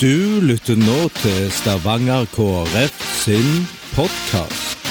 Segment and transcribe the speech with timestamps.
[0.00, 4.86] Du lytter nå til Stavanger KrF sin podkast.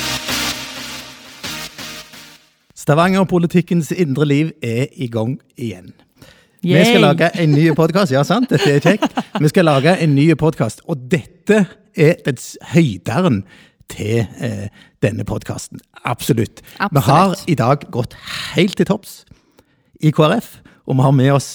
[2.78, 5.96] Stavanger-politikkens indre liv er i gang igjen.
[6.62, 8.14] Vi skal lage en ny podkast.
[8.14, 9.18] Ja, sant, dette er kjekt.
[9.42, 11.64] Vi skal lage en ny podkast, og dette
[11.98, 13.42] er dets høyderen
[13.90, 14.70] til eh,
[15.02, 15.82] denne podkasten.
[16.06, 16.62] Absolutt.
[16.86, 18.14] Vi har i dag gått
[18.54, 19.24] helt til topps
[20.06, 21.50] i KrF, og vi har med oss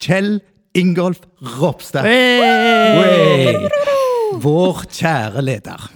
[0.00, 0.42] Kjell
[0.78, 1.20] Ingolf
[1.58, 2.04] Ropstad.
[2.06, 3.56] Wey!
[4.40, 5.88] Vår kjære leder.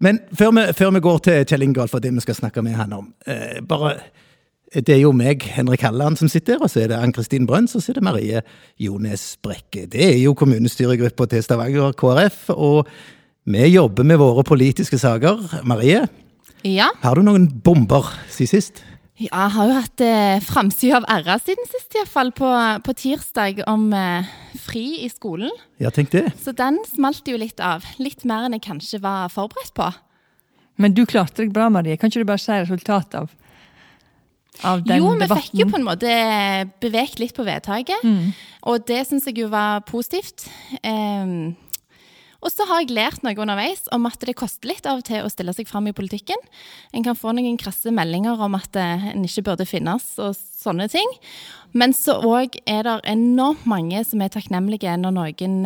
[0.00, 2.76] Men før vi, før vi går til Kjell Ingolf og det vi skal snakke med
[2.78, 3.96] han om eh, bare,
[4.74, 7.74] Det er jo meg, Henrik Halland, som sitter her, og så er det Ann-Kristin Brøns,
[7.74, 8.42] og så er det Marie
[8.82, 9.86] Jones Brekke.
[9.90, 12.90] Det er jo kommunestyregruppa til Stavanger KrF, og
[13.46, 15.62] vi jobber med våre politiske saker.
[15.64, 16.04] Marie,
[16.66, 18.80] Ja, har du noen bomber siden sist?
[19.16, 22.50] Jeg har jo hatt eh, framsida av RA siden sist, iallfall på,
[22.84, 24.28] på tirsdag, om eh,
[24.60, 25.52] fri i skolen.
[25.80, 26.26] Ja, tenk det.
[26.42, 27.86] Så den smalt jo litt av.
[28.02, 29.88] Litt mer enn jeg kanskje var forberedt på.
[30.76, 31.96] Men du klarte deg bra, Marie.
[31.96, 33.32] Kan ikke du bare si resultatet av,
[34.68, 36.12] av den jo, vi fikk jo på en måte
[36.84, 38.04] bevegt litt på vedtaket,
[38.68, 40.44] og det syns jeg jo var positivt.
[40.84, 41.54] Ehm,
[42.46, 45.26] og så har jeg lært noe underveis om at det koster litt av og til
[45.26, 46.38] å stille seg fram i politikken.
[46.94, 50.86] En kan få noen krasse meldinger om at eh, en ikke burde finnes og sånne
[50.92, 51.10] ting.
[51.76, 55.58] Men så òg er det enormt mange som er takknemlige når noen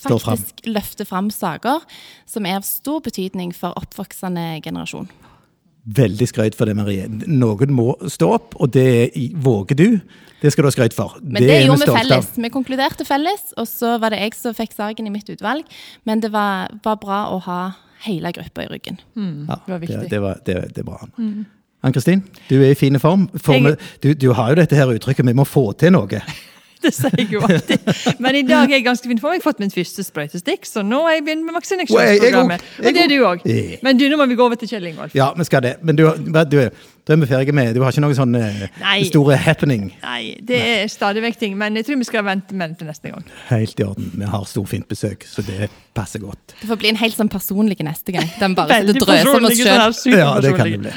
[0.00, 0.76] faktisk frem.
[0.76, 1.82] løfter fram saker
[2.28, 5.08] som er av stor betydning for oppvoksende generasjon.
[5.86, 7.06] Veldig skrøyt for det, Marie.
[7.08, 10.00] Noen må stå opp, og det våger du.
[10.42, 11.16] Det skal du ha skrøyt for.
[11.22, 11.96] Men det, det gjorde vi av.
[11.98, 12.28] felles.
[12.36, 15.64] Vi konkluderte felles, og så var det jeg som fikk saken i mitt utvalg.
[16.08, 17.60] Men det var, var bra å ha
[18.04, 19.00] hele gruppa i ryggen.
[19.16, 19.98] Ja, Det var viktig.
[20.04, 21.00] Det, det, var, det, det er bra.
[21.80, 23.28] Ann-Kristin, du er i fin form.
[23.40, 26.20] For Jeg- du, du har jo dette her uttrykket 'vi må få til noe'.
[26.84, 27.90] Det sier jeg jo alltid.
[28.22, 29.34] Men i dag er jeg ganske fin form.
[29.36, 32.60] Jeg har fått min første sprøytestikk, så nå har jeg begynt med vaksineksjonsprogrammet vaksinasjonsprogrammet.
[32.78, 33.82] Og det er du òg.
[33.84, 35.14] Men du, nå må vi gå over til Kjell Ingolf.
[35.16, 35.74] Ja, vi skal det.
[35.84, 36.56] Men du, du,
[37.06, 38.66] da er vi ferdige med Du har ikke noen sånn eh,
[39.08, 39.88] store happening?
[40.02, 42.90] Nei, det er stadig vekk ting, men jeg tror vi skal vente med det til
[42.90, 43.24] neste gang.
[43.50, 44.12] Helt i orden.
[44.20, 46.54] Vi har storfint besøk, så det passer godt.
[46.60, 48.28] Det får bli en helt sånn personlig neste gang.
[48.40, 49.98] Den bare sitter og drøser personlig, sjøl.
[50.02, 50.94] sånn Ja, det kan det bli.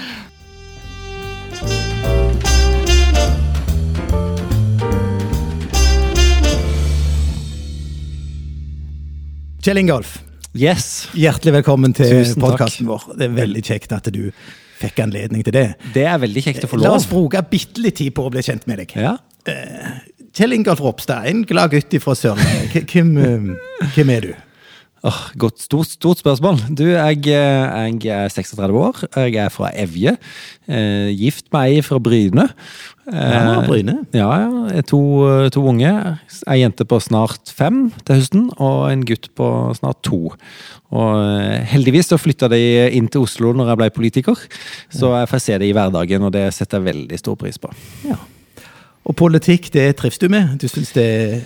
[9.63, 10.17] Kjell Ingolf,
[10.59, 13.05] Yes, hjertelig velkommen til podkasten vår.
[13.15, 14.25] Det er veldig kjekt at du
[14.81, 15.61] fikk anledning til det.
[15.95, 16.83] det er veldig kjekt å få lov.
[16.89, 18.91] La oss bruke bitte litt tid på å bli kjent med deg.
[18.99, 19.13] Ja.
[20.35, 22.91] Kjell Ingolf Ropstad, en glad gutt fra Sørlandet.
[22.91, 24.33] Hvem, eh, hvem er du?
[25.03, 26.61] Åh, godt, stort, stort spørsmål.
[26.79, 29.01] Du, jeg, eh, jeg er 36 år.
[29.19, 30.13] Jeg er fra Evje.
[30.63, 32.45] Eh, gift med ei fra Bryne.
[33.11, 33.97] Ja, Eh, Bryne.
[34.15, 34.67] Ja, ja.
[34.69, 35.01] Jeg er To,
[35.51, 35.91] to unge.
[36.47, 40.31] Ei jente på snart fem til høsten, og en gutt på snart to.
[40.95, 42.61] Og eh, heldigvis så flytta de
[42.95, 44.39] inn til Oslo når jeg ble politiker,
[44.87, 47.73] så jeg får se det i hverdagen, og det setter jeg veldig stor pris på.
[48.07, 48.15] Ja.
[49.03, 50.55] Og politikk, det trives du med?
[50.63, 51.43] Du syns det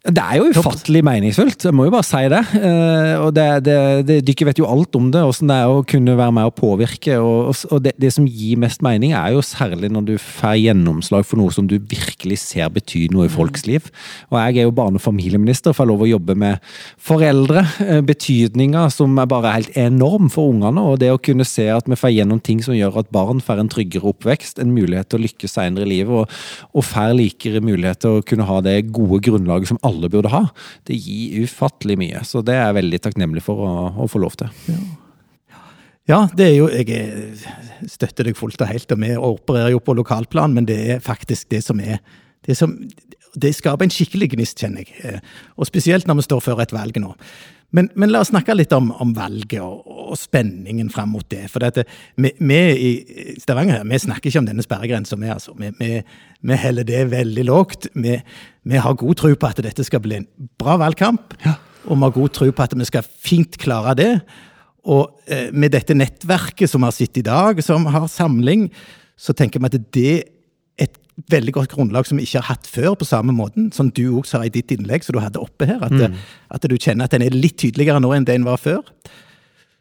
[0.00, 2.38] Det er jo ufattelig meningsfullt, jeg må jo bare si det.
[2.56, 3.74] Eh, og det, det,
[4.08, 6.54] det, Dere vet jo alt om det, åssen det er å kunne være med og
[6.56, 7.18] påvirke.
[7.20, 11.26] Og, og- det, det som gir mest mening, er jo særlig når du får gjennomslag
[11.28, 13.90] for noe som du virkelig ser betyr noe i folks liv.
[14.32, 16.64] Og jeg er jo barne- og familieminister, får lov å jobbe med
[16.96, 17.66] foreldre.
[17.84, 20.80] eh, Betydninga som er bare helt enorm for ungene.
[20.80, 23.60] Og det å kunne se at vi får gjennom ting som gjør at barn får
[23.66, 27.60] en tryggere oppvekst, en mulighet til å lykkes senere i livet, og, og får likere
[27.60, 30.44] mulighet til å kunne ha det gode grunnlaget som alle burde ha.
[30.86, 32.22] Det gir ufattelig mye.
[32.24, 33.70] Så det er jeg veldig takknemlig for å,
[34.04, 34.48] å få lov til.
[36.08, 39.78] Ja, det er jo Jeg er- støtter deg fullt og helt, og vi opererer jo
[39.80, 41.98] på lokalplan, men det er faktisk det som er
[42.42, 42.72] Det, som,
[43.36, 44.94] det skaper en skikkelig gnist, kjenner jeg.
[45.04, 45.20] Eh,
[45.58, 47.14] Og spesielt når vi står før et valg nå.
[47.70, 51.50] Men, men la oss snakke litt om, om valget og, og spenningen fram mot det.
[51.52, 51.84] For dette,
[52.16, 52.90] vi, vi i
[53.38, 55.16] Stavanger her, vi snakker ikke om denne sperregrensa.
[55.20, 55.52] Vi, altså.
[55.54, 56.02] vi, vi,
[56.42, 57.86] vi heller det veldig lågt.
[57.94, 58.16] Vi,
[58.68, 60.28] vi har god tro på at dette skal bli en
[60.60, 61.36] bra valgkamp.
[61.88, 64.12] Og vi har god tro på at vi skal fint klare det.
[64.88, 68.68] Og eh, med dette nettverket som vi har sett i dag, som har samling,
[69.16, 70.22] så tenker vi at det er
[70.86, 70.96] et
[71.30, 74.38] veldig godt grunnlag som vi ikke har hatt før på samme måten, som du også
[74.38, 76.16] sa i ditt innlegg som du hadde oppe her, at,
[76.48, 78.80] at du kjenner at den er litt tydeligere nå enn det den var før.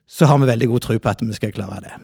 [0.09, 1.95] Så har vi veldig god tro på at vi skal klare det.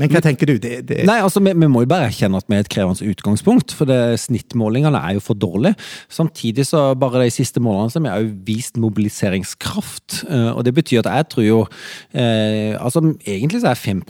[0.00, 0.56] Men hva tenker du?
[0.58, 1.02] Det, det...
[1.06, 3.74] Nei, altså, vi, vi, må jo bare erkjenne at vi er et krevende utgangspunkt.
[3.76, 5.78] For det, snittmålingene er jo for dårlige.
[6.12, 10.24] Samtidig så bare de siste månedene så har vi jo vist mobiliseringskraft.
[10.28, 11.60] Uh, og det betyr at jeg tror jo
[12.12, 14.02] eh, Altså, egentlig så er 5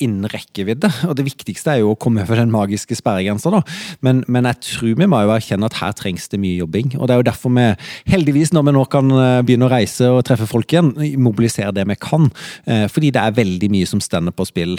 [0.00, 0.90] innen rekkevidde.
[1.08, 3.60] Og det viktigste er jo å komme over den magiske sperregrensa, da.
[4.04, 6.94] Men, men, jeg tror vi må jo erkjenne at her trengs det mye jobbing.
[6.98, 7.66] Og det er jo derfor vi,
[8.10, 11.86] heldigvis, når vi nå kan eh, begynne å reise og treffe folk igjen, mobiliserer det
[11.90, 12.30] vi kan.
[12.64, 14.76] Eh, fordi det er veldig mye som stender på spill.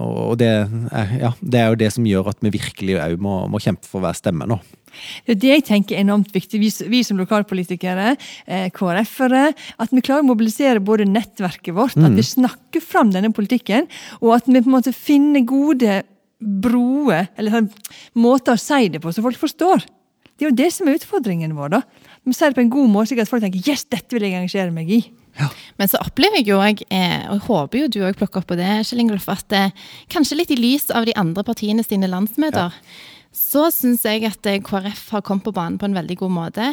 [0.00, 0.50] Og det
[1.20, 4.04] ja, det er jo det som gjør at vi virkelig òg må, må kjempe for
[4.04, 4.60] hver stemme nå.
[5.26, 8.14] Det er det jeg tenker er enormt viktig, vi, vi som lokalpolitikere,
[8.50, 9.52] eh, KrF-ere.
[9.82, 12.08] At vi klarer å mobilisere både nettverket vårt, mm.
[12.08, 13.88] at vi snakker fram denne politikken,
[14.20, 16.02] og at vi på en måte finner gode
[16.40, 17.70] broer, eller sånn,
[18.18, 19.86] måter å si det på, så folk forstår.
[20.40, 21.74] Det er jo det som er utfordringen vår.
[21.76, 21.82] da.
[22.24, 24.40] Vi sier det på en god måte, slik at folk tenker 'yes, dette vil jeg
[24.40, 25.04] engasjere meg i'.
[25.38, 25.48] Ja.
[25.78, 28.50] Men så opplever jeg jo òg, eh, og jeg håper jo du òg plukker opp
[28.50, 29.72] på det, Kjell Ingolf, at eh,
[30.12, 34.46] kanskje litt i lys av de andre partiene sine landsmøter, ja så syns jeg at
[34.50, 36.64] eh, KrF har kommet på banen på en veldig god måte.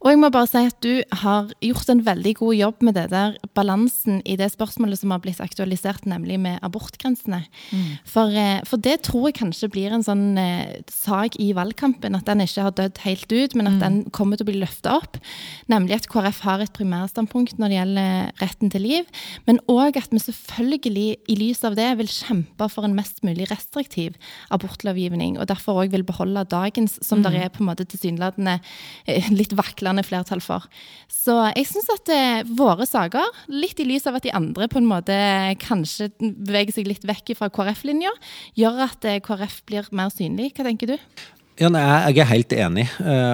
[0.00, 3.04] Og jeg må bare si at du har gjort en veldig god jobb med det
[3.12, 7.42] der balansen i det spørsmålet som har blitt aktualisert, nemlig med abortgrensene.
[7.72, 7.90] Mm.
[8.08, 12.24] For, eh, for, det tror jeg kanskje blir en sånn eh, sak i valgkampen, at
[12.30, 13.84] den ikke har dødd helt ut, men at mm.
[13.84, 15.20] den kommer til å bli løfta opp.
[15.68, 19.12] Nemlig at KrF har et primærstandpunkt når det gjelder retten til liv,
[19.44, 23.50] men òg at vi selvfølgelig i lys av det vil kjempe for en mest mulig
[23.52, 24.16] restriktiv
[24.54, 25.36] abortlovgivning.
[25.36, 27.26] og derfor også vil vil beholde dagens, som mm.
[27.26, 28.58] det er på en måte tilsynelatende
[29.06, 30.68] eh, litt vaklende flertall for.
[31.12, 34.80] Så jeg syns at eh, våre saker, litt i lys av at de andre på
[34.80, 35.16] en måte
[35.62, 38.12] kanskje beveger seg litt vekk fra KrF-linja,
[38.58, 40.54] gjør at eh, KrF blir mer synlig.
[40.56, 41.10] Hva tenker du?
[41.58, 42.84] Ja, nei, Jeg er helt enig.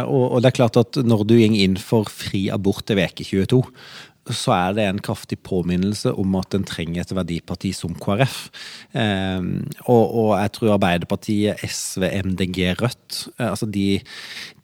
[0.08, 3.60] Og, det er klart at når du går inn for fri abort til veke 22,
[4.32, 8.38] så er det en kraftig påminnelse om at en trenger et verdiparti som KrF.
[8.96, 9.42] Eh,
[9.84, 14.00] og, og, jeg tror Arbeiderpartiet, SV, MDG, Rødt eh, altså de,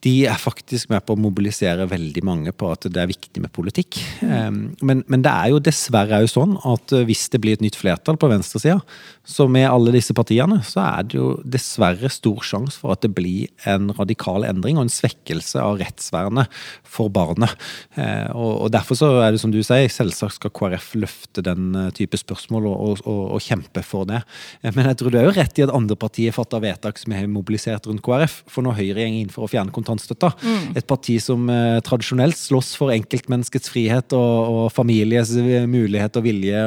[0.05, 3.52] de, er faktisk med på å mobilisere veldig mange på at det er viktig med
[3.52, 3.99] politikk.
[4.25, 7.64] Eh, men, men, det er jo dessverre òg sånn at eh, hvis det blir et
[7.64, 8.79] nytt flertall på venstresida,
[9.26, 13.12] så med alle disse partiene, så er det jo dessverre stor sjanse for at det
[13.17, 16.49] blir en radikal endring og en svekkelse av rettsvernet
[16.87, 17.52] for barnet.
[17.97, 21.75] Eh, og, og derfor så er det som du sier, selvsagt skal KrF løfte den
[21.97, 24.23] type spørsmål og, og, og kjempe for det.
[24.64, 27.29] Men jeg tror du er jo rett i at andre partier fatter vedtak som er
[27.31, 28.41] mobilisert rundt KrF.
[28.50, 30.64] For når Høyre går inn for å fjerne kontantstøtta, mm.
[30.78, 35.34] et parti som eh, tradisjonelt slåss for enkeltmenneskets frihet og, og families
[35.70, 36.64] mulighet og vilje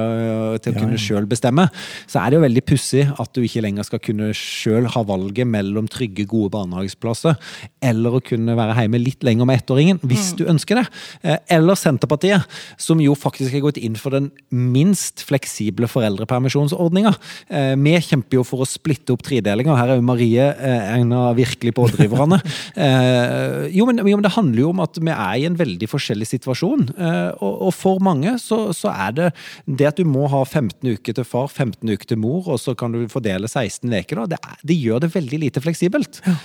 [0.64, 1.02] til å kunne ja.
[1.02, 1.68] sjøl bestemme,
[2.10, 5.50] så er det jo veldig pussig at du ikke lenger skal kunne sjøl ha valget
[5.50, 7.40] mellom trygge, gode barnehageplasser
[7.84, 10.38] eller å kunne være hjemme litt lenger med ettåringen, hvis mm.
[10.40, 10.86] du ønsker det.
[11.52, 12.48] Eller Senterpartiet,
[12.80, 17.14] som jo faktisk har gått inn for den minst fleksible foreldrepermisjonsordninga.
[17.50, 19.76] Eh, vi kjemper jo for å splitte opp tredelinga.
[19.78, 22.42] Her er jo Marie eh, en av virkelig pådriverne.
[23.14, 25.90] Eh, jo, men, jo, men, det handler jo om at vi er i en veldig
[25.92, 26.90] forskjellig situasjon.
[26.94, 29.30] Og, og for mange så, så, er det
[29.66, 32.76] det at du må ha 15 uker til far, 15 uker til mor, og så
[32.78, 36.22] kan du fordele 16 uker, det, det, gjør det veldig lite fleksibelt.
[36.26, 36.36] Ja.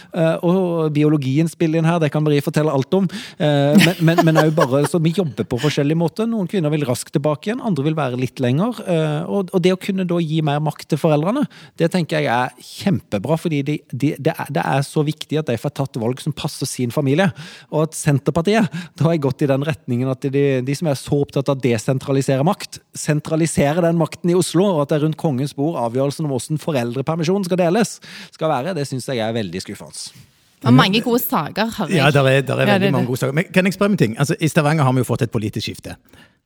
[0.46, 3.08] Og biologien spiller inn her, det kan Marie fortelle alt om.
[3.38, 6.28] Men, men, men bare så vi jobber på forskjellige måter.
[6.28, 8.82] Noen kvinner vil raskt tilbake igjen, andre vil være litt lenger.
[8.88, 11.44] Eh, og, det å kunne da gi mer makt til foreldrene,
[11.80, 13.38] det tenker jeg er kjempebra.
[13.38, 16.34] fordi de, de, det, er, det, er, så viktig at de får tatt valg som
[16.36, 17.28] passer sin familie.
[17.70, 21.20] Og at Senterpartiet da har gått i den retningen at de, de som er så
[21.22, 25.20] opptatt av å desentralisere makt, sentraliserer den makten i Oslo, og at det er rundt
[25.20, 27.98] kongens bord avgjørelsen om hvordan foreldrepermisjonen skal deles,
[28.34, 28.74] skal være.
[28.78, 30.26] Det syns jeg er veldig skuffende.
[30.66, 31.66] Og mange gode saker.
[31.76, 31.96] har jeg.
[31.96, 33.32] Ja, der er, der er veldig ja, mange gode saker.
[33.32, 34.18] Men kan jeg spørre en ting?
[34.18, 35.94] Altså, I Stavanger har vi jo fått et politisk skifte.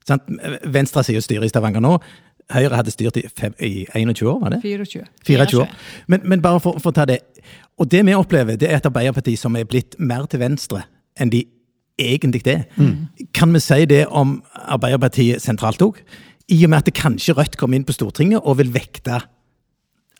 [0.08, 0.28] Sant?
[0.64, 1.96] Venstre sier styret i Stavanger nå.
[2.52, 4.60] Høyre hadde styrt i, fem, i 21 år, var det?
[4.62, 5.06] 24.
[5.26, 5.70] 24 år.
[6.06, 7.22] Men, men bare for, for, å ta det.
[7.80, 10.84] Og det vi opplever, det er et Arbeiderparti som er blitt mer til venstre
[11.20, 11.44] enn de
[12.00, 12.66] egentlig er.
[12.76, 13.08] Mm.
[13.36, 16.00] Kan vi si det om Arbeiderpartiet sentralt òg?
[16.52, 19.22] I og med at det kanskje Rødt kommer inn på Stortinget og vil vekte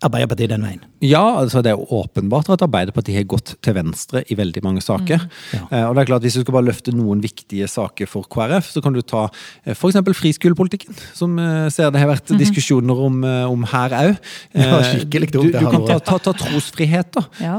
[0.03, 0.81] Arbeiderpartiet den veien?
[1.03, 4.83] Ja, altså det er jo åpenbart at Arbeiderpartiet har gått til venstre i veldig mange
[4.83, 5.23] saker.
[5.23, 5.55] Mm.
[5.55, 5.63] Ja.
[5.63, 8.71] Eh, og det er klart Hvis du skal bare løfte noen viktige saker for KrF,
[8.75, 9.25] så kan du ta
[9.65, 9.99] eh, f.eks.
[10.19, 12.39] friskolepolitikken, som eh, ser det har vært mm.
[12.41, 14.19] diskusjoner om, om her òg.
[14.59, 17.13] Ja, skikkelig du, du kan ta, ta, ta trosfrihet.
[17.15, 17.25] da.
[17.43, 17.55] Ja.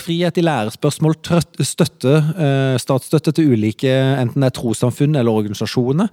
[0.00, 1.16] frihet i lærespørsmål,
[1.64, 2.14] støtte,
[2.80, 6.08] statsstøtte til ulike enten det er trossamfunn eller organisasjoner.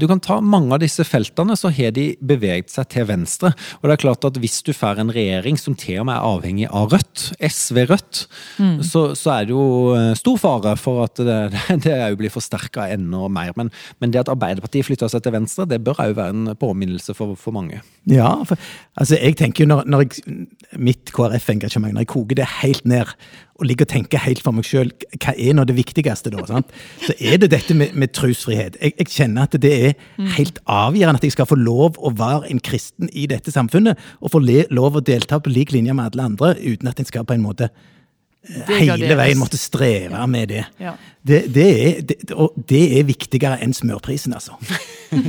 [0.00, 3.52] du kan ta mange av disse feltene, så har de beveget seg til venstre.
[3.80, 6.14] Og det er klart at hvis du får være en regjering som til og med
[6.16, 8.24] er avhengig av Rødt, SV-Rødt,
[8.54, 8.82] Mm.
[8.86, 11.38] så, så er det jo eh, stor fare for at det,
[11.84, 13.50] det òg blir forsterka enda mer.
[13.58, 17.16] Men, men det at Arbeiderpartiet flytter seg til venstre, det bør òg være en påminnelse
[17.18, 17.80] for, for mange.
[18.10, 18.60] Ja, for,
[19.00, 20.46] altså jeg tenker jo når, når jeg,
[20.78, 23.10] mitt KrF-engasjement, når jeg koker det helt ned
[23.54, 24.90] og ligger og tenker helt for meg sjøl,
[25.22, 26.42] hva er nå det viktigste da?
[26.48, 26.74] Sant?
[27.04, 28.78] Så er det dette med, med trosfrihet.
[28.80, 29.96] Jeg, jeg kjenner at det er
[30.34, 34.34] helt avgjørende at jeg skal få lov å være en kristen i dette samfunnet, og
[34.34, 37.26] få le, lov å delta på lik linje med alle andre, uten at en skal
[37.28, 40.64] på en måte eh, hele veien måtte streve med det.
[40.82, 40.96] Ja.
[41.22, 42.16] Det, det, er, det.
[42.34, 44.58] Og det er viktigere enn smørprisen, altså.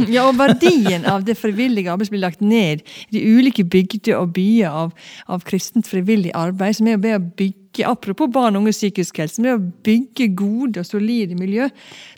[0.09, 4.17] Ja, og verdien av det frivillige arbeidet som blir lagt ned i de ulike bygder
[4.17, 4.95] og byer av,
[5.29, 9.41] av kristent frivillig arbeid, som er med å bygge Apropos barn og unges psykisk helse,
[9.43, 11.67] med å bygge gode og solide miljø,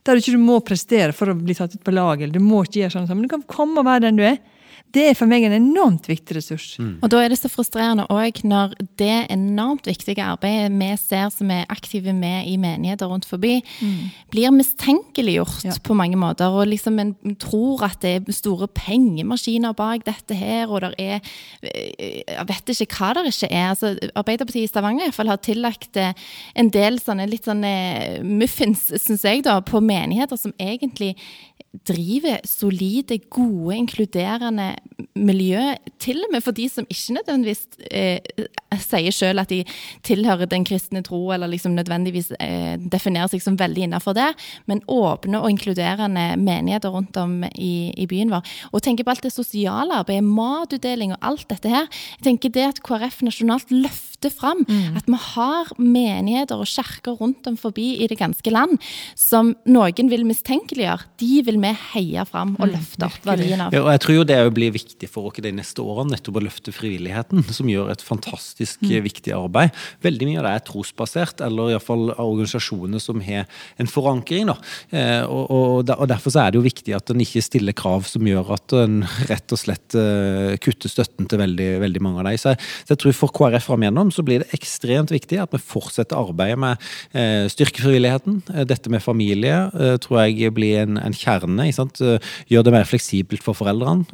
[0.05, 2.61] der du ikke må prestere for å bli tatt ut på lag, eller du må
[2.63, 4.37] ikke gjøre sånn, men du kan komme og være den du er.
[4.96, 6.67] Det er for meg en enormt viktig ressurs.
[7.03, 11.51] Og da er det så frustrerende òg når det enormt viktige arbeidet vi ser som
[11.51, 13.60] er aktive med i menigheter rundt forbi,
[14.32, 15.74] blir mistenkeliggjort Ja.
[15.84, 16.48] på mange måter.
[16.48, 21.20] Og liksom en tror at det er store pengemaskiner bak dette her, og det er
[21.63, 23.70] eh, Jeg vet ikke hva det ikke er.
[23.74, 26.13] Altså, Arbeiderpartiet i Stavanger i hvert fall har tillagt eh,
[26.56, 31.15] en del sånne litt sånne muffins, syns jeg, da, på menigheter som egentlig
[31.88, 34.75] driver solide, gode, inkluderende
[35.15, 35.62] miljø,
[36.00, 38.19] til og med for de som ikke nødvendigvis eh,
[38.81, 39.62] sier selv at de
[40.07, 44.29] tilhører den kristne tro, eller liksom nødvendigvis eh, definerer seg som veldig innenfor det,
[44.69, 48.45] men åpne og inkluderende menigheter rundt om i, i byen vår.
[48.71, 51.88] Og tenker på alt det sosiale arbeidet, matutdeling og alt dette her.
[52.17, 54.63] Jeg tenker det at KrF nasjonalt løfter fram
[54.97, 58.77] at vi har menigheter og kirker rundt om forbi i det ganske land
[59.17, 63.75] som noen vil mistenkeliggjøre, de vil vi heie fram og løfte opp verdien av.
[63.75, 66.43] Ja, og jeg tror jo det blir viktig for oss de neste årene, nettopp å
[66.45, 68.95] løfte frivilligheten, som gjør et fantastisk mm.
[69.05, 69.75] viktig arbeid.
[70.05, 73.45] Veldig mye av det er trosbasert, eller iallfall organisasjoner som har
[73.77, 74.50] en forankring.
[74.50, 74.57] Da.
[74.89, 78.07] Eh, og, og, og Derfor så er det jo viktig at en ikke stiller krav
[78.09, 82.29] som gjør at en rett og slett eh, kutter støtten til veldig, veldig mange av
[82.29, 82.39] dem.
[82.41, 85.53] Så jeg, så jeg tror for KrF fram igjennom så blir det ekstremt viktig at
[85.55, 86.81] vi fortsetter arbeidet med
[87.13, 88.41] eh, styrkefrivilligheten.
[88.53, 91.69] Eh, dette med familie eh, tror jeg blir en, en kjerne.
[92.47, 94.05] Gjør det mer fleksibelt for foreldrene.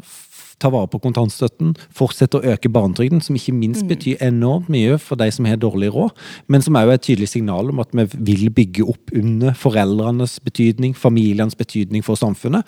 [0.61, 1.73] Ta vare på kontantstøtten.
[1.97, 5.89] Fortsette å øke barnetrygden, som ikke minst betyr enormt mye for de som har dårlig
[5.91, 6.13] råd,
[6.47, 10.37] men som også er et tydelig signal om at vi vil bygge opp under foreldrenes
[10.45, 12.63] betydning, familiens betydning for samfunnet.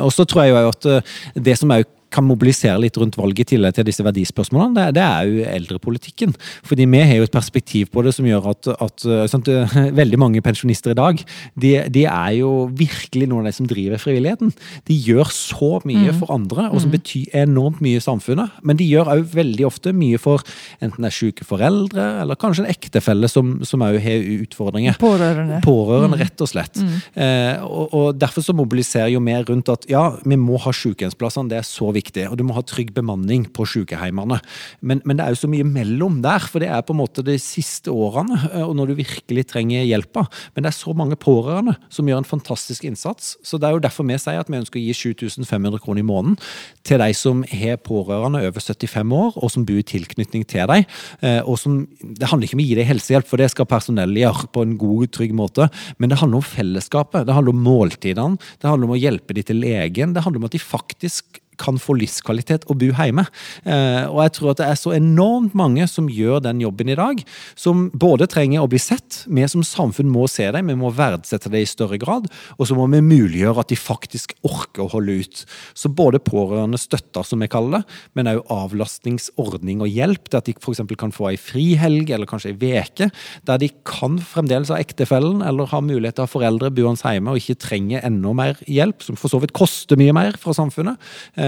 [0.00, 0.88] Og så tror jeg jo at
[1.36, 5.04] det som også kan mobilisere litt rundt valget i tillegg til disse verdispørsmålene, det, det
[5.04, 6.34] er jo eldrepolitikken.
[6.66, 9.50] Fordi vi har jo et perspektiv på det som gjør at, at eh, sant,
[10.00, 11.22] veldig mange pensjonister i dag,
[11.58, 14.54] de, de er jo virkelig noen av de som driver frivilligheten.
[14.88, 18.58] De gjør så mye for andre, og som betyr enormt mye i samfunnet.
[18.66, 20.44] Men de gjør òg veldig ofte mye for
[20.84, 24.96] enten det er syke foreldre, eller kanskje en ektefelle som som òg har utfordringer.
[25.00, 25.60] Pårørende.
[25.64, 26.80] Pårørende, rett og slett.
[27.14, 31.50] Eh, og, og Derfor så mobiliserer jo mer rundt at ja, vi må ha sykehjemsplassene,
[31.52, 31.97] det er så viktig.
[32.28, 34.40] Og du må ha trygg bemanning på sykehjemmene.
[34.80, 37.24] Men, men det er jo så mye mellom der, for det er på en måte
[37.26, 40.26] de siste årene, eh, og når du virkelig trenger hjelpa.
[40.54, 43.36] Men det er så mange pårørende som gjør en fantastisk innsats.
[43.46, 46.08] Så det er jo derfor vi sier at vi ønsker å gi 7500 kroner i
[46.08, 46.38] måneden
[46.86, 50.86] til de som har pårørende over 75 år, og som bor i tilknytning til dem.
[51.22, 54.22] Eh, og som, det handler ikke om å gi dem helsehjelp, for det skal personellet
[54.24, 55.68] gjøre på en god, trygg måte.
[55.98, 57.26] Men det handler om fellesskapet.
[57.28, 58.48] Det handler om måltidene.
[58.60, 60.14] Det handler om å hjelpe dem til legen.
[60.14, 63.24] Det handler om at de faktisk kan få livskvalitet og bo hjemme.
[63.64, 66.98] Eh, og jeg tror at det er så enormt mange som gjør den jobben i
[66.98, 67.22] dag,
[67.58, 71.50] som både trenger å bli sett, vi som samfunn må se dem, vi må verdsette
[71.52, 75.18] det i større grad, og så må vi muliggjøre at de faktisk orker å holde
[75.22, 75.44] ut.
[75.78, 80.48] Så både pårørende støtter, som vi kaller det, men også avlastningsordning og hjelp, til at
[80.48, 80.82] de f.eks.
[80.98, 83.10] kan få ei frihelg, eller kanskje ei veke,
[83.48, 87.34] der de kan fremdeles ha ektefellen, eller ha mulighet til å ha foreldre boende hjemme,
[87.34, 90.98] og ikke trenger enda mer hjelp, som for så vidt koster mye mer fra samfunnet.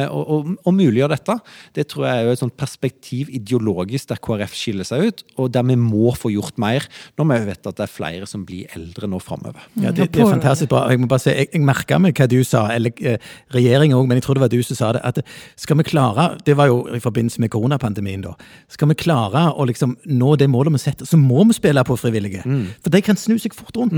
[0.00, 1.36] Eh, og, og, og muliggjør dette.
[1.76, 5.50] Det tror jeg er jo et sånt perspektiv ideologisk der KrF skiller seg ut, og
[5.54, 6.86] der vi må få gjort mer,
[7.20, 9.62] når vi vet at det er flere som blir eldre nå framover.
[9.76, 10.86] Ja, det, det er fantastisk bra.
[10.90, 14.10] Jeg må bare si, jeg, jeg merka meg hva du sa, eller eh, regjeringa òg,
[14.10, 15.02] men jeg tror det var du som sa det.
[15.06, 15.22] at
[15.60, 18.36] Skal vi klare Det var jo i forbindelse med koronapandemien, da.
[18.70, 21.98] Skal vi klare å liksom nå det målet vi setter, så må vi spille på
[22.00, 22.44] frivillige.
[22.82, 23.94] For de kan snu seg fort rundt.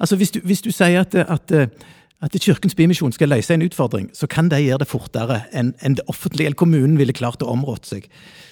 [0.00, 1.52] Altså hvis du, hvis du sier at, at
[2.20, 6.04] at Kirkens Bymisjon skal løse en utfordring, så kan de gjøre det fortere enn det
[6.12, 8.10] offentlige eller kommunen ville klart å område seg.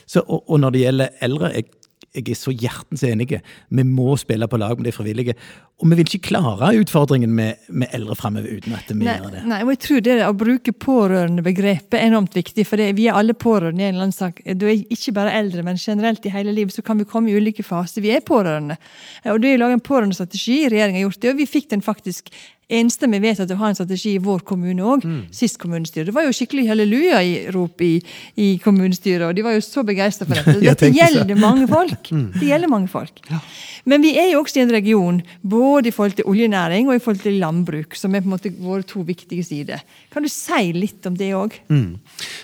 [0.08, 1.68] Så, og, og når det gjelder eldre, jeg
[2.16, 3.36] jeg er så hjertens enig.
[3.68, 5.34] Vi må spille på lag med de frivillige.
[5.78, 9.34] Og vi vil ikke klare utfordringen med, med eldre framover uten at vi Nei, gjør
[9.36, 9.42] det.
[9.46, 12.64] nei, og jeg tror det å bruke pårørendebegrepet er enormt viktig.
[12.66, 14.40] For det, vi er alle pårørende i en eller annen sak.
[14.58, 17.38] Du er ikke bare eldre, men generelt i hele livet så kan vi komme i
[17.38, 18.02] ulike faser.
[18.02, 18.78] Vi er pårørende.
[19.28, 22.32] Og det er laget en pårørendestrategi, regjeringa har gjort det, og vi fikk den faktisk
[22.68, 26.04] enstemmig at det har en strategi i vår kommune òg, sist kommunestyre.
[26.08, 27.94] Det var jo skikkelig halleluja-rop i,
[28.36, 30.58] i kommunestyret, og de var jo så begeistra for dette.
[30.60, 32.10] Dette gjelder mange folk.
[32.38, 33.22] Det gjelder mange folk.
[33.88, 37.02] Men vi er jo også i en region, både i forhold til oljenæring og i
[37.02, 39.80] forhold til landbruk, som er på en måte våre to viktige sider.
[40.12, 41.56] Kan du si litt om det òg?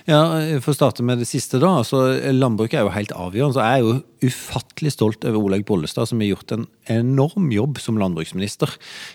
[0.09, 0.23] Ja,
[0.65, 1.75] For å starte med det siste, da.
[1.83, 3.59] altså Landbruket er jo helt avgjørende.
[3.59, 7.99] så er jo ufattelig stolt over Olaug Bollestad, som har gjort en enorm jobb som
[8.01, 8.71] landbruksminister.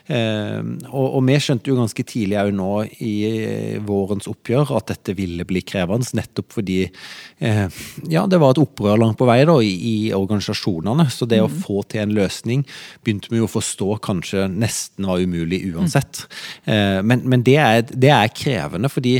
[0.08, 2.72] Eh, og, og vi skjønte jo ganske tidlig òg nå
[3.06, 8.56] i eh, vårens oppgjør at dette ville bli krevende, nettopp fordi eh, ja, det var
[8.56, 11.10] et opprør langt på vei da, i, i organisasjonene.
[11.13, 12.66] Så det å få til en løsning
[13.04, 16.25] begynte vi jo å forstå kanskje nesten var umulig uansett.
[16.66, 19.16] Men men det, er, det er krevende, fordi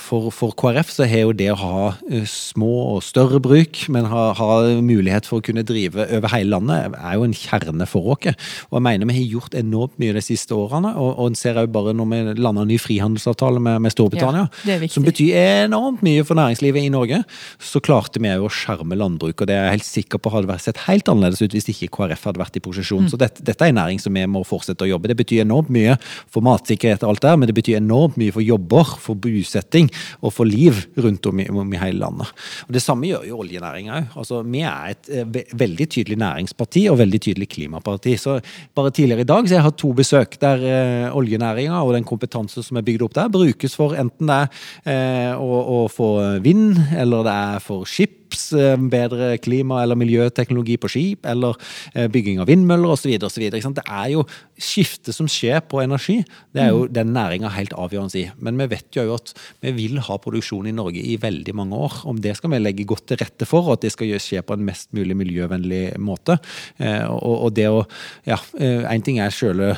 [0.00, 4.26] for, for KrF så har jo det å ha små og større bruk, men ha,
[4.38, 4.50] ha
[4.84, 8.28] mulighet for å kunne drive over hele landet, er jo en kjerne for oss.
[8.68, 11.58] Og jeg mener vi har gjort enormt mye de siste årene, og, og en ser
[11.58, 16.04] jo bare når vi lander en ny frihandelsavtale med, med Storbritannia, Ja, som betyr enormt
[16.04, 17.22] mye for næringslivet i Norge,
[17.62, 20.58] så klarte vi jo å skjerme landbruk, og det er jeg helt sikker på hadde
[20.62, 23.08] sett helt annerledes ut hvis ikke KrF hadde vært i posisjon.
[23.10, 25.10] Så dette, dette er en næring som vi må fortsette å jobbe.
[25.10, 25.96] Det betyr enormt mye
[26.32, 29.90] for matsikkerhet og alt der, men det betyr enormt mye for jobber, for bosetting
[30.20, 32.32] og for liv rundt om i, om i hele landet.
[32.66, 34.16] Og Det samme gjør jo oljenæringa òg.
[34.20, 38.16] Altså, vi er et eh, veldig tydelig næringsparti og veldig tydelig klimaparti.
[38.20, 38.38] Så
[38.74, 42.64] bare tidligere i dag så jeg har to besøk der eh, oljenæringa og den kompetanse
[42.64, 44.48] som er bygd opp der, brukes for enten det er
[44.90, 46.10] eh, å, å få
[46.44, 51.54] vind, eller det er for skip skips, eh, bedre klima- eller miljøteknologi på skip, eller
[51.94, 53.18] eh, bygging av vindmøller osv.
[53.18, 54.24] Det er jo
[54.58, 56.24] skiftet som skjer på energi.
[56.52, 58.30] Det er jo den næringa helt avgjørende i.
[58.38, 62.04] Men vi vet jo at vi vil ha produksjon i Norge i veldig mange år.
[62.04, 64.54] Om det skal vi legge godt til rette for, og at det skal skje på
[64.54, 66.38] en mest mulig miljøvennlig måte.
[66.78, 67.86] Eh, Og, det å
[68.26, 69.76] Ja, én ting er sjøle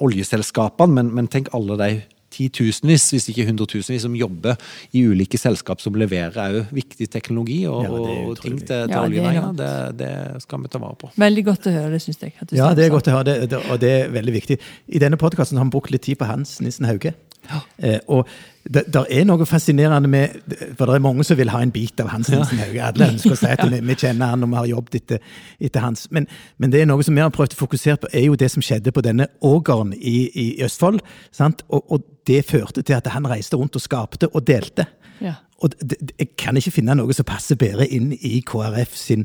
[0.00, 4.56] oljeselskapene, men, men tenk alle de titusenvis, hvis ikke hundretusenvis, som jobber
[4.96, 7.90] i ulike selskap som leverer òg viktig teknologi og, Ja,
[8.30, 9.52] og ting til, til Ja, det oljenæringa.
[9.58, 9.70] Det,
[10.00, 11.10] det skal vi ta vare på.
[11.20, 12.34] Veldig godt å høre, det syns jeg.
[12.40, 12.96] at du Ja, det er sånn.
[12.98, 14.58] godt å høre, det, det, og det er veldig viktig.
[14.88, 17.14] I denne podkasten har vi brukt litt tid på Hans Nissen Hauge.
[17.80, 18.28] Eh, og
[18.68, 20.28] det der er noe fascinerende med
[20.76, 22.82] For det er mange som vil ha en bit av Hans Nilsen Hauge.
[22.84, 25.22] Alle ønsker å si at vi, vi kjenner han og vi har jobbet etter,
[25.60, 26.06] etter hans.
[26.12, 26.28] Men,
[26.60, 28.64] men det er noe som vi har prøvd å fokusere på, er jo det som
[28.64, 31.00] skjedde på denne ågeren i, i Østfold.
[31.32, 31.64] Sant?
[31.72, 34.86] Og, og det førte til at han reiste rundt og skapte og delte.
[35.24, 35.38] Ja.
[35.64, 39.24] Og det, det, jeg kan ikke finne noe som passer bedre inn i KrF sin,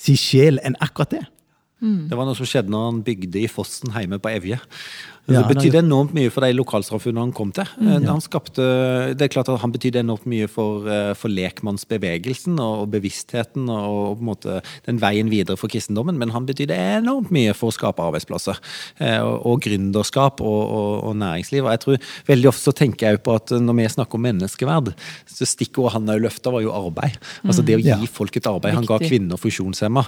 [0.00, 1.26] sin sjel enn akkurat det.
[1.80, 4.60] Det var noe som skjedde når han bygde i Fossen hjemme på Evje.
[5.30, 7.68] Ja, det betydde enormt mye for de lokalsamfunnene han kom til.
[7.78, 8.64] Eh, Han skapte,
[9.14, 14.16] det er klart at han betydde enormt mye for, eh, for lekmannsbevegelsen og, bevisstheten og,
[14.18, 14.56] på en måte
[14.88, 18.58] den veien videre for kristendommen, men han betydde enormt mye for å skape arbeidsplasser.
[18.98, 21.62] eh, Og, og gründerskap og, og, og næringsliv.
[21.64, 24.92] Og jeg tror Veldig ofte så tenker jeg på at når vi snakker om menneskeverd,
[25.30, 27.16] så stikkordet han òg løfta, var jo arbeid.
[27.44, 27.96] Altså det å gi Ja.
[28.10, 28.74] folk et arbeid.
[28.74, 30.04] Han ga kvinner funksjonshemma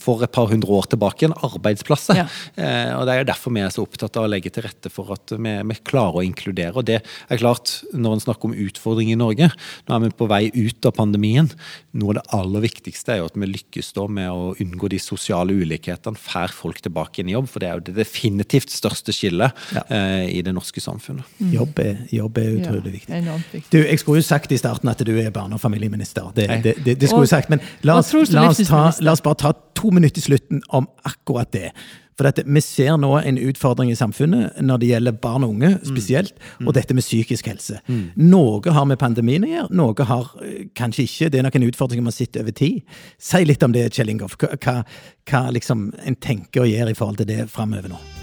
[0.00, 2.08] for et par hundre år tilbake igjen arbeidsplass.
[2.16, 2.26] Ja.
[2.56, 4.90] Eh, og Det er jo derfor vi er så opptatt av å legge til rette
[4.90, 6.76] for at vi, vi klarer å inkludere.
[6.76, 9.50] Og det er klart, når en snakker om utfordringer i Norge,
[9.88, 11.50] nå er vi på vei ut av pandemien.
[11.92, 14.98] Noe av det aller viktigste er jo at vi lykkes da med å unngå de
[14.98, 17.48] sosiale ulikhetene, får folk tilbake inn i jobb.
[17.48, 19.82] For det er jo det definitivt største skillet Ja.
[19.90, 21.24] eh, i det norske samfunnet.
[21.40, 23.22] Jobb er, jobb er Ja, utrolig viktig.
[23.52, 23.70] viktig.
[23.70, 26.32] Du, Jeg skulle jo sagt i starten at du er barne- og familieminister.
[26.34, 29.12] Det, det, det, det skulle Og- jeg sagt, Men la oss, la, oss ta, la
[29.12, 31.70] oss bare ta to minutter i slutten om akkurat det.
[32.14, 35.72] For dette, Vi ser nå en utfordring i samfunnet når det gjelder barn og unge
[35.82, 37.80] spesielt, og dette med psykisk helse.
[38.14, 41.30] Noe har med pandemien å gjøre, noe har eh, kanskje ikke.
[41.30, 42.82] Det er nok en utfordring man sitter over tid.
[43.18, 44.38] Si litt om det, Kjell Ingolf.
[44.38, 44.82] Hva,
[45.26, 48.13] hva liksom en tenker og gjør i forhold til det framover nå?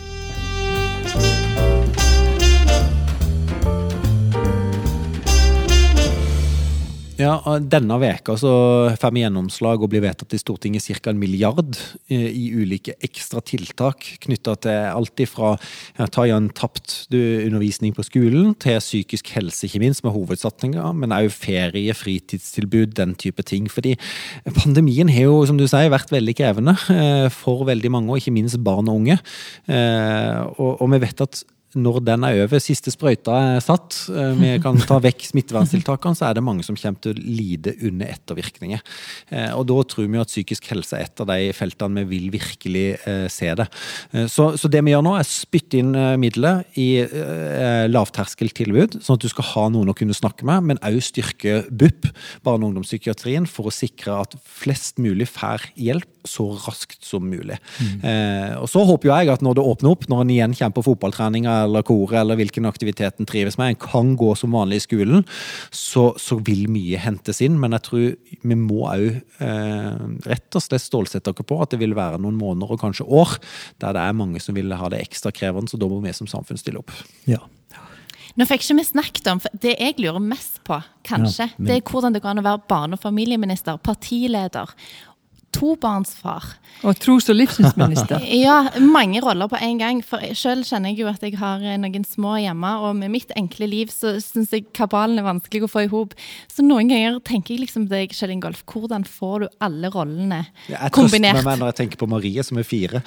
[7.22, 8.52] Ja, Denne veka så
[8.98, 11.12] får vi gjennomslag og blir vedtatt i Stortinget ca.
[11.12, 11.78] en milliard
[12.10, 15.52] eh, i ulike ekstra tiltak knytta til alt ifra
[16.00, 21.14] ja, ta igjen tapt undervisning på skolen, til psykisk helse, ikke minst, med hovedsatsinga, men
[21.14, 23.70] òg ferie, fritidstilbud, den type ting.
[23.70, 23.98] Fordi
[24.58, 28.34] pandemien har jo, som du sier, vært veldig krevende eh, for veldig mange, og ikke
[28.40, 29.20] minst barn og unge.
[29.70, 31.44] Eh, og, og vi vet at
[31.78, 36.28] når den er over, siste sprøyta er satt, eh, vi kan ta vekk smitteverntiltakene, så
[36.28, 38.84] er det mange som kommer til å lide under ettervirkninger.
[39.32, 42.34] Eh, og da tror vi at psykisk helse er et av de feltene vi vil
[42.34, 43.68] virkelig eh, se det.
[44.32, 47.04] Så, så, det vi gjør nå, er spytte inn midler i
[47.92, 52.10] lavterskeltilbud, sånn at du skal ha noen å kunne snakke med, men òg styrke BUP,
[52.46, 57.58] barne- og ungdomspsykiatrien, for å sikre at flest mulig får hjelp så raskt som mulig.
[57.82, 58.60] Mm.
[58.62, 61.61] Og Så håper jeg at når det åpner opp, når en igjen kommer på fotballtreninga
[61.64, 65.26] eller koret eller hvilken aktivitet en trives med, en kan gå som vanlig i skolen,
[65.70, 67.60] så, så vil mye hentes inn.
[67.62, 68.08] Men jeg tror
[68.42, 69.08] vi må òg
[69.44, 73.08] eh, rett og slett stålsette oss på at det vil være noen måneder og kanskje
[73.08, 73.38] år
[73.82, 76.30] der det er mange som vil ha det ekstra krevende, så da må vi som
[76.30, 76.94] samfunn stille opp.
[77.30, 77.42] Ja.
[78.40, 81.68] Nå fikk ikke vi snakket om, for Det jeg lurer mest på, kanskje, ja, men...
[81.68, 84.72] det er hvordan det går an å være barne- og familieminister, partileder
[85.62, 86.58] tobarnsfar.
[86.82, 88.24] Og tros- og livssynsminister.
[88.46, 90.00] ja, mange roller på en gang.
[90.06, 93.34] For selv kjenner jeg jo at jeg har eh, noen små hjemme, og med mitt
[93.38, 96.16] enkle liv så syns jeg kabalen er vanskelig å få i hop.
[96.50, 100.94] Så noen ganger tenker jeg liksom deg, Kjell Ingolf, hvordan får du alle rollene jeg
[100.96, 101.38] kombinert?
[101.38, 103.04] Jeg trøster meg når jeg tenker på Marie, som er fire.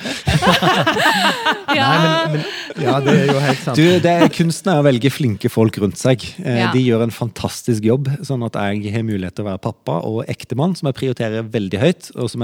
[1.78, 1.88] ja.
[1.88, 3.80] Nei, men, men, ja, det er jo helt sant.
[3.80, 6.22] Du, det er kunsten er å velge flinke folk rundt seg.
[6.44, 6.70] Eh, ja.
[6.74, 10.22] De gjør en fantastisk jobb, sånn at jeg har mulighet til å være pappa og
[10.30, 12.12] ektemann, som jeg prioriterer veldig høyt.
[12.14, 12.43] og som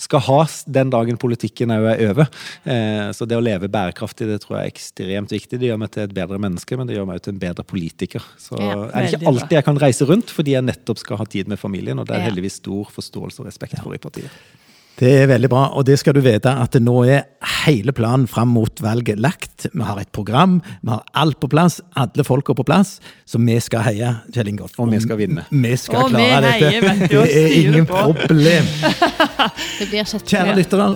[0.00, 0.40] skal ha
[0.78, 2.30] den dagen politikken er over.
[2.64, 5.60] Eh, så det å leve bærekraftig det tror jeg er ekstremt viktig.
[5.60, 8.24] Det gjør meg til et bedre menneske, men det gjør meg til en bedre politiker.
[8.40, 11.28] Så ja, er det ikke alltid jeg kan reise rundt fordi jeg nettopp skal ha
[11.30, 14.42] tid med familien, og det er heldigvis stor forståelse og respekt for i partiet.
[14.94, 17.24] Det er veldig bra, og det skal du vite at nå er
[17.64, 19.66] hele planen fram mot valget lagt.
[19.72, 23.00] Vi har et program, vi har alt på plass, alle folka på plass.
[23.26, 24.78] Så vi skal heie Kjell Ingolf.
[24.78, 25.46] Og vi skal vinne.
[25.50, 26.70] Vi skal og klare dette.
[26.70, 28.70] Heier, det er ingen problem.
[29.90, 30.88] det Kjære lyttere,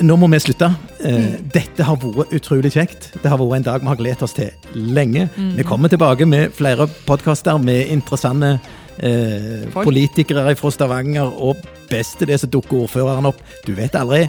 [0.00, 0.72] nå må vi slutte.
[1.04, 1.32] Eh.
[1.52, 3.10] Dette har vært utrolig kjekt.
[3.20, 5.28] Det har vært en dag vi har gledet oss til lenge.
[5.36, 5.56] Mm.
[5.60, 8.56] Vi kommer tilbake med flere podkaster med interessante
[9.02, 11.56] eh, politikere fra Stavanger, og
[11.90, 13.40] beste det så dukker ordføreren opp.
[13.66, 14.26] Du vet aldri,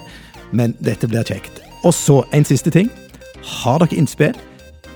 [0.51, 1.61] men dette blir kjekt.
[1.83, 2.91] Og så en siste ting.
[3.43, 4.35] Har dere innspill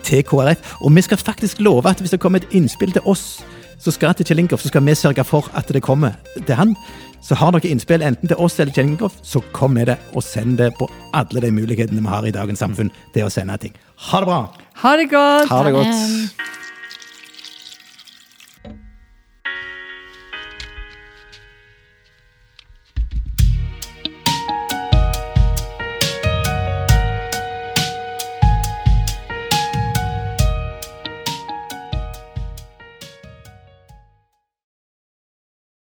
[0.08, 0.78] til KrF?
[0.82, 3.42] Og vi skal faktisk love at hvis det kommer et innspill til oss,
[3.78, 6.74] så skal til Kjell Ingolf, så skal vi sørge for at det kommer til han.
[7.22, 10.24] Så har dere innspill enten til oss eller Kjell Ingolf, så kom med det, og
[10.24, 13.76] send det på alle de mulighetene vi har i dagens samfunn til å sende ting.
[14.10, 14.42] Ha det bra!
[14.84, 15.50] Ha det godt!
[15.52, 16.67] Ha det godt.